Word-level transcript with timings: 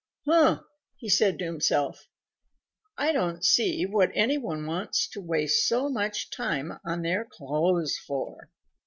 "Huh!" 0.25 0.61
said 1.05 1.33
he 1.35 1.37
to 1.37 1.45
himself, 1.45 2.07
"I 2.97 3.11
don't 3.11 3.45
see 3.45 3.85
what 3.85 4.09
any 4.15 4.35
one 4.35 4.65
wants 4.65 5.07
to 5.09 5.21
waste 5.21 5.67
so 5.67 5.89
much 5.89 6.31
time 6.31 6.79
on 6.83 7.03
their 7.03 7.23
clothes 7.23 7.97
for." 7.99 8.49